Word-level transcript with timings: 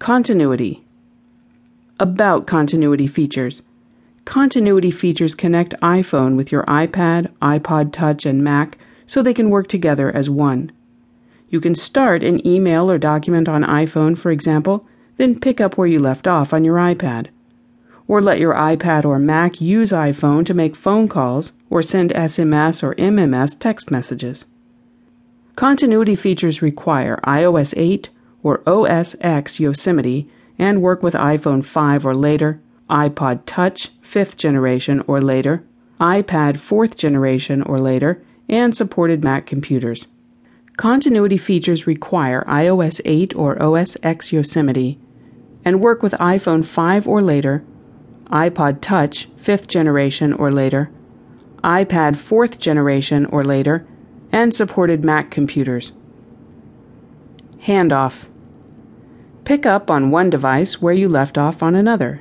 Continuity. 0.00 0.82
About 1.98 2.46
continuity 2.46 3.06
features. 3.06 3.62
Continuity 4.24 4.90
features 4.90 5.34
connect 5.34 5.74
iPhone 5.82 6.36
with 6.36 6.50
your 6.50 6.62
iPad, 6.62 7.28
iPod 7.42 7.92
Touch, 7.92 8.24
and 8.24 8.42
Mac 8.42 8.78
so 9.06 9.20
they 9.20 9.34
can 9.34 9.50
work 9.50 9.68
together 9.68 10.10
as 10.10 10.30
one. 10.30 10.72
You 11.50 11.60
can 11.60 11.74
start 11.74 12.22
an 12.22 12.44
email 12.46 12.90
or 12.90 12.96
document 12.96 13.46
on 13.46 13.62
iPhone, 13.62 14.16
for 14.16 14.30
example, 14.30 14.86
then 15.18 15.38
pick 15.38 15.60
up 15.60 15.76
where 15.76 15.86
you 15.86 15.98
left 15.98 16.26
off 16.26 16.54
on 16.54 16.64
your 16.64 16.78
iPad. 16.78 17.26
Or 18.08 18.22
let 18.22 18.40
your 18.40 18.54
iPad 18.54 19.04
or 19.04 19.18
Mac 19.18 19.60
use 19.60 19.90
iPhone 19.90 20.46
to 20.46 20.54
make 20.54 20.76
phone 20.76 21.08
calls 21.08 21.52
or 21.68 21.82
send 21.82 22.10
SMS 22.14 22.82
or 22.82 22.94
MMS 22.94 23.54
text 23.58 23.90
messages. 23.90 24.46
Continuity 25.56 26.14
features 26.14 26.62
require 26.62 27.20
iOS 27.24 27.74
8 27.76 28.08
or 28.42 28.62
OS 28.68 29.16
X 29.20 29.60
Yosemite 29.60 30.28
and 30.58 30.82
work 30.82 31.02
with 31.02 31.14
iPhone 31.14 31.64
5 31.64 32.06
or 32.06 32.14
later, 32.14 32.60
iPod 32.88 33.42
Touch 33.46 33.90
5th 34.02 34.36
generation 34.36 35.02
or 35.06 35.20
later, 35.20 35.64
iPad 36.00 36.56
4th 36.56 36.96
generation 36.96 37.62
or 37.62 37.78
later, 37.80 38.22
and 38.48 38.76
supported 38.76 39.22
Mac 39.22 39.46
computers. 39.46 40.06
Continuity 40.76 41.36
features 41.36 41.86
require 41.86 42.44
iOS 42.48 43.00
8 43.04 43.34
or 43.36 43.62
OS 43.62 43.96
X 44.02 44.32
Yosemite 44.32 44.98
and 45.64 45.80
work 45.80 46.02
with 46.02 46.12
iPhone 46.14 46.64
5 46.64 47.06
or 47.06 47.20
later, 47.20 47.62
iPod 48.26 48.80
Touch 48.80 49.28
5th 49.36 49.66
generation 49.66 50.32
or 50.32 50.50
later, 50.50 50.90
iPad 51.62 52.16
4th 52.16 52.58
generation 52.58 53.26
or 53.26 53.44
later, 53.44 53.86
and 54.32 54.54
supported 54.54 55.04
Mac 55.04 55.30
computers. 55.30 55.92
Handoff. 57.64 58.26
Pick 59.50 59.66
up 59.66 59.90
on 59.90 60.12
one 60.12 60.30
device 60.30 60.80
where 60.80 60.94
you 60.94 61.08
left 61.08 61.36
off 61.36 61.60
on 61.60 61.74
another. 61.74 62.20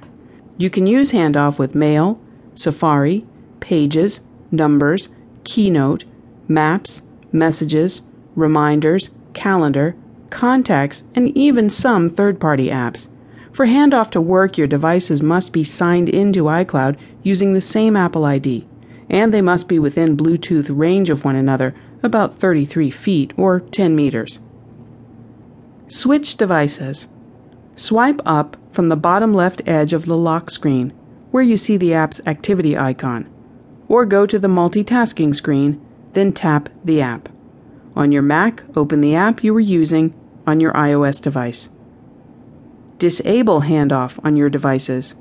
You 0.57 0.71
can 0.71 0.87
use 0.87 1.12
handoff 1.12 1.59
with 1.59 1.76
Mail, 1.76 2.20
Safari, 2.55 3.23
Pages, 3.59 4.21
Numbers, 4.49 5.09
Keynote, 5.43 6.05
Maps, 6.48 7.04
Messages, 7.31 8.01
Reminders, 8.35 9.12
Calendar, 9.34 9.95
Contacts, 10.31 11.04
and 11.13 11.27
even 11.37 11.70
some 11.70 12.09
third 12.09 12.39
party 12.39 12.70
apps. 12.70 13.07
For 13.51 13.67
handoff 13.67 14.09
to 14.09 14.21
work, 14.21 14.57
your 14.57 14.65
devices 14.65 15.21
must 15.21 15.54
be 15.54 15.63
signed 15.63 16.09
into 16.09 16.45
iCloud 16.45 16.98
using 17.21 17.54
the 17.54 17.61
same 17.61 17.95
Apple 17.95 18.26
ID, 18.26 18.67
and 19.07 19.32
they 19.32 19.43
must 19.43 19.67
be 19.67 19.77
within 19.77 20.17
Bluetooth 20.17 20.76
range 20.76 21.11
of 21.11 21.23
one 21.23 21.35
another, 21.35 21.76
about 22.01 22.39
33 22.39 22.89
feet 22.89 23.34
or 23.37 23.59
10 23.59 23.95
meters. 23.95 24.39
Switch 25.89 26.35
devices. 26.35 27.07
Swipe 27.80 28.20
up 28.26 28.58
from 28.74 28.90
the 28.90 28.98
bottom 28.98 29.34
left 29.34 29.62
edge 29.66 29.94
of 29.94 30.04
the 30.04 30.18
lock 30.18 30.52
screen, 30.52 30.90
where 31.32 31.41
you 31.41 31.55
see 31.55 31.77
the 31.77 31.94
app's 31.94 32.20
activity 32.27 32.77
icon, 32.77 33.26
or 33.88 34.05
go 34.05 34.26
to 34.26 34.38
the 34.38 34.49
multitasking 34.49 35.34
screen, 35.34 35.80
then 36.12 36.34
tap 36.34 36.68
the 36.84 37.00
app. 37.00 37.30
On 37.96 38.12
your 38.12 38.22
Mac, 38.22 38.63
open 38.76 39.00
the 39.00 39.16
app 39.16 39.46
you 39.46 39.54
were 39.54 39.62
using 39.62 40.13
on 40.46 40.60
your 40.60 40.74
iOS 40.74 41.22
device. 41.22 41.70
Disable 42.98 43.62
handoff 43.62 44.20
on 44.26 44.35
your 44.35 44.50
devices. 44.50 45.16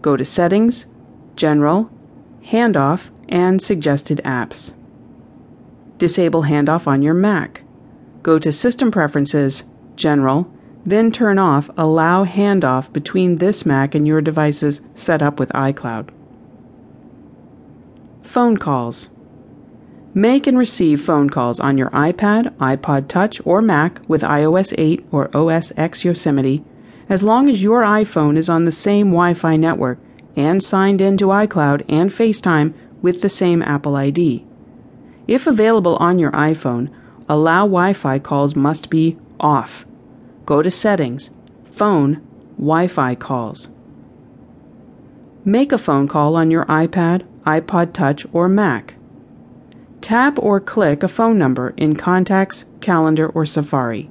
Go 0.00 0.16
to 0.16 0.24
Settings, 0.24 0.86
General, 1.34 1.90
Handoff, 2.44 3.10
and 3.28 3.60
Suggested 3.60 4.20
Apps. 4.24 4.72
Disable 5.98 6.44
handoff 6.44 6.86
on 6.86 7.02
your 7.02 7.14
Mac. 7.14 7.62
Go 8.22 8.38
to 8.38 8.52
System 8.52 8.92
Preferences, 8.92 9.64
General, 9.96 10.48
then 10.84 11.10
turn 11.10 11.38
off 11.38 11.70
Allow 11.76 12.24
handoff 12.24 12.92
between 12.92 13.38
this 13.38 13.66
Mac 13.66 13.94
and 13.94 14.06
your 14.06 14.20
devices 14.20 14.80
set 14.94 15.22
up 15.22 15.38
with 15.38 15.50
iCloud. 15.50 16.10
Phone 18.22 18.56
calls. 18.56 19.08
Make 20.14 20.46
and 20.46 20.58
receive 20.58 21.00
phone 21.00 21.30
calls 21.30 21.60
on 21.60 21.78
your 21.78 21.90
iPad, 21.90 22.54
iPod 22.56 23.08
Touch, 23.08 23.40
or 23.44 23.60
Mac 23.62 24.00
with 24.08 24.22
iOS 24.22 24.74
8 24.76 25.06
or 25.10 25.34
OS 25.36 25.72
X 25.76 26.04
Yosemite 26.04 26.64
as 27.08 27.22
long 27.22 27.48
as 27.48 27.62
your 27.62 27.82
iPhone 27.82 28.36
is 28.36 28.48
on 28.48 28.64
the 28.64 28.72
same 28.72 29.08
Wi 29.08 29.34
Fi 29.34 29.56
network 29.56 29.98
and 30.36 30.62
signed 30.62 31.00
into 31.00 31.26
iCloud 31.26 31.84
and 31.88 32.10
FaceTime 32.10 32.74
with 33.00 33.22
the 33.22 33.28
same 33.28 33.62
Apple 33.62 33.96
ID. 33.96 34.44
If 35.26 35.46
available 35.46 35.96
on 35.96 36.18
your 36.18 36.32
iPhone, 36.32 36.90
allow 37.28 37.62
Wi 37.62 37.92
Fi 37.92 38.18
calls 38.18 38.54
must 38.54 38.90
be 38.90 39.18
off. 39.40 39.86
Go 40.48 40.62
to 40.62 40.70
Settings, 40.70 41.28
Phone, 41.70 42.26
Wi 42.56 42.86
Fi 42.86 43.14
calls. 43.14 43.68
Make 45.44 45.72
a 45.72 45.76
phone 45.76 46.08
call 46.08 46.36
on 46.36 46.50
your 46.50 46.64
iPad, 46.64 47.26
iPod 47.44 47.92
Touch, 47.92 48.24
or 48.32 48.48
Mac. 48.48 48.94
Tap 50.00 50.38
or 50.38 50.58
click 50.58 51.02
a 51.02 51.08
phone 51.08 51.36
number 51.36 51.74
in 51.76 51.96
Contacts, 51.96 52.64
Calendar, 52.80 53.28
or 53.28 53.44
Safari. 53.44 54.08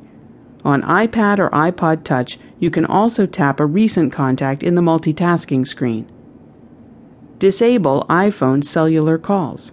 On 0.64 0.84
iPad 0.84 1.40
or 1.40 1.50
iPod 1.50 2.03
Touch, 2.03 2.38
you 2.59 2.70
can 2.70 2.86
also 2.86 3.26
tap 3.26 3.59
a 3.59 3.66
recent 3.66 4.14
contact 4.14 4.62
in 4.62 4.76
the 4.76 4.81
multitasking 4.84 5.66
screen. 5.66 6.08
Disable 7.40 8.06
iPhone 8.12 8.64
cellular 8.64 9.18
calls. 9.18 9.72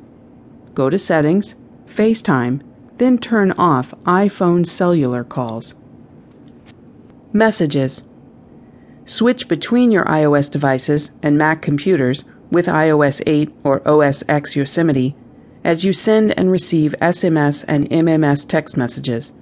Go 0.73 0.89
to 0.89 0.99
Settings, 0.99 1.57
FaceTime, 1.87 2.63
then 2.97 3.19
turn 3.19 3.53
off 3.53 3.93
iPhone 4.07 4.67
cellular 4.67 5.25
calls. 5.25 5.75
Messages. 7.35 8.03
Switch 9.05 9.49
between 9.49 9.91
your 9.91 10.05
iOS 10.05 10.51
devices 10.51 11.11
and 11.23 11.37
Mac 11.37 11.61
computers 11.61 12.25
with 12.51 12.67
iOS 12.67 13.21
8 13.27 13.53
or 13.65 13.87
OS 13.87 14.23
X 14.29 14.55
Yosemite 14.55 15.17
as 15.65 15.85
you 15.85 15.93
send 15.93 16.33
and 16.39 16.51
receive 16.51 16.95
SMS 17.03 17.65
and 17.67 17.91
MMS 17.91 18.49
text 18.49 18.77
messages 18.77 19.33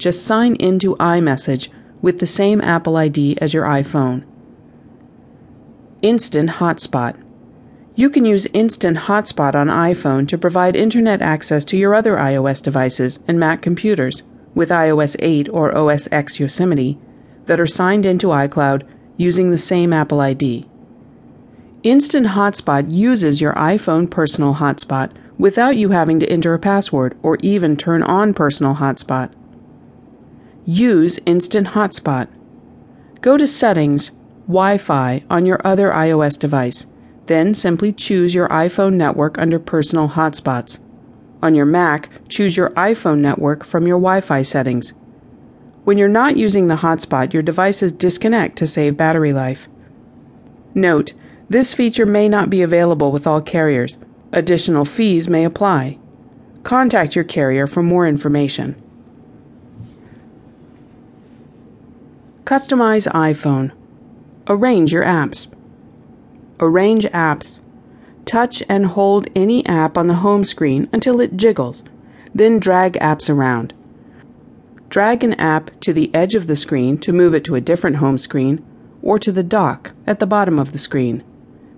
just 0.00 0.24
sign 0.24 0.56
into 0.56 0.96
iMessage 0.96 1.68
with 2.00 2.20
the 2.20 2.26
same 2.26 2.62
Apple 2.62 2.96
ID 2.96 3.36
as 3.38 3.52
your 3.52 3.64
iPhone. 3.66 4.24
Instant 6.00 6.52
Hotspot. 6.52 7.22
You 7.94 8.08
can 8.08 8.24
use 8.24 8.46
Instant 8.54 8.96
Hotspot 8.96 9.54
on 9.54 9.66
iPhone 9.66 10.26
to 10.28 10.38
provide 10.38 10.74
internet 10.74 11.20
access 11.20 11.66
to 11.66 11.76
your 11.76 11.94
other 11.94 12.16
iOS 12.16 12.62
devices 12.62 13.20
and 13.28 13.38
Mac 13.38 13.60
computers 13.60 14.22
with 14.54 14.70
iOS 14.70 15.16
8 15.18 15.50
or 15.50 15.76
OS 15.76 16.08
X 16.10 16.40
Yosemite 16.40 16.98
that 17.50 17.58
are 17.58 17.66
signed 17.66 18.06
into 18.06 18.28
iCloud 18.28 18.84
using 19.16 19.50
the 19.50 19.58
same 19.58 19.92
Apple 19.92 20.20
ID. 20.20 20.68
Instant 21.82 22.28
Hotspot 22.28 22.92
uses 22.92 23.40
your 23.40 23.54
iPhone 23.54 24.08
personal 24.08 24.54
hotspot 24.54 25.10
without 25.36 25.76
you 25.76 25.88
having 25.88 26.20
to 26.20 26.28
enter 26.28 26.54
a 26.54 26.60
password 26.60 27.18
or 27.24 27.38
even 27.38 27.76
turn 27.76 28.04
on 28.04 28.32
personal 28.32 28.76
hotspot. 28.76 29.32
Use 30.64 31.18
Instant 31.26 31.66
Hotspot. 31.66 32.28
Go 33.20 33.36
to 33.36 33.48
Settings, 33.48 34.12
Wi 34.46 34.78
Fi 34.78 35.24
on 35.28 35.44
your 35.44 35.60
other 35.66 35.90
iOS 35.90 36.38
device. 36.38 36.86
Then 37.26 37.52
simply 37.52 37.92
choose 37.92 38.32
your 38.32 38.48
iPhone 38.50 38.92
network 38.94 39.38
under 39.38 39.58
Personal 39.58 40.10
Hotspots. 40.10 40.78
On 41.42 41.56
your 41.56 41.66
Mac, 41.66 42.10
choose 42.28 42.56
your 42.56 42.70
iPhone 42.70 43.18
network 43.18 43.64
from 43.64 43.88
your 43.88 43.98
Wi 43.98 44.20
Fi 44.20 44.42
settings. 44.42 44.92
When 45.90 45.98
you're 45.98 46.06
not 46.06 46.36
using 46.36 46.68
the 46.68 46.76
hotspot, 46.76 47.32
your 47.32 47.42
devices 47.42 47.90
disconnect 47.90 48.56
to 48.58 48.66
save 48.68 48.96
battery 48.96 49.32
life. 49.32 49.68
Note, 50.72 51.14
this 51.48 51.74
feature 51.74 52.06
may 52.06 52.28
not 52.28 52.48
be 52.48 52.62
available 52.62 53.10
with 53.10 53.26
all 53.26 53.40
carriers. 53.40 53.98
Additional 54.30 54.84
fees 54.84 55.28
may 55.28 55.44
apply. 55.44 55.98
Contact 56.62 57.16
your 57.16 57.24
carrier 57.24 57.66
for 57.66 57.82
more 57.82 58.06
information. 58.06 58.80
Customize 62.44 63.10
iPhone. 63.12 63.72
Arrange 64.46 64.92
your 64.92 65.04
apps. 65.04 65.48
Arrange 66.60 67.04
apps. 67.06 67.58
Touch 68.26 68.62
and 68.68 68.86
hold 68.86 69.26
any 69.34 69.66
app 69.66 69.98
on 69.98 70.06
the 70.06 70.22
home 70.22 70.44
screen 70.44 70.88
until 70.92 71.20
it 71.20 71.36
jiggles, 71.36 71.82
then 72.32 72.60
drag 72.60 72.92
apps 73.00 73.28
around. 73.28 73.74
Drag 74.90 75.22
an 75.22 75.34
app 75.34 75.70
to 75.82 75.92
the 75.92 76.12
edge 76.12 76.34
of 76.34 76.48
the 76.48 76.56
screen 76.56 76.98
to 76.98 77.12
move 77.12 77.32
it 77.32 77.44
to 77.44 77.54
a 77.54 77.60
different 77.60 77.98
home 77.98 78.18
screen 78.18 78.60
or 79.02 79.20
to 79.20 79.30
the 79.30 79.44
dock 79.44 79.92
at 80.04 80.18
the 80.18 80.26
bottom 80.26 80.58
of 80.58 80.72
the 80.72 80.78
screen. 80.78 81.22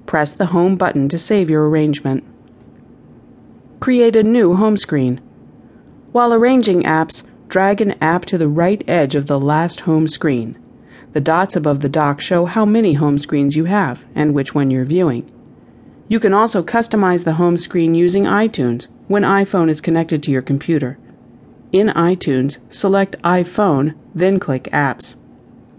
Press 0.06 0.32
the 0.32 0.46
Home 0.46 0.76
button 0.76 1.10
to 1.10 1.18
save 1.18 1.50
your 1.50 1.68
arrangement. 1.68 2.24
Create 3.80 4.16
a 4.16 4.22
new 4.22 4.56
home 4.56 4.78
screen. 4.78 5.20
While 6.12 6.32
arranging 6.32 6.84
apps, 6.84 7.22
drag 7.48 7.82
an 7.82 8.02
app 8.02 8.24
to 8.26 8.38
the 8.38 8.48
right 8.48 8.82
edge 8.88 9.14
of 9.14 9.26
the 9.26 9.38
last 9.38 9.80
home 9.80 10.08
screen. 10.08 10.58
The 11.12 11.20
dots 11.20 11.54
above 11.54 11.82
the 11.82 11.90
dock 11.90 12.22
show 12.22 12.46
how 12.46 12.64
many 12.64 12.94
home 12.94 13.18
screens 13.18 13.56
you 13.56 13.66
have 13.66 14.02
and 14.14 14.32
which 14.32 14.54
one 14.54 14.70
you're 14.70 14.86
viewing. 14.86 15.30
You 16.08 16.18
can 16.18 16.32
also 16.32 16.62
customize 16.62 17.24
the 17.24 17.34
home 17.34 17.58
screen 17.58 17.94
using 17.94 18.24
iTunes 18.24 18.86
when 19.06 19.22
iPhone 19.22 19.68
is 19.68 19.82
connected 19.82 20.22
to 20.22 20.30
your 20.30 20.40
computer. 20.40 20.96
In 21.72 21.88
iTunes, 21.88 22.58
select 22.68 23.16
iPhone, 23.22 23.94
then 24.14 24.38
click 24.38 24.64
Apps. 24.64 25.14